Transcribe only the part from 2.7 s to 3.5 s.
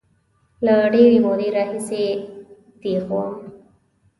دیغ وم.